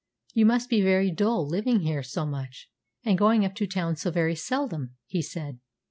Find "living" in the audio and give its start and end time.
1.47-1.81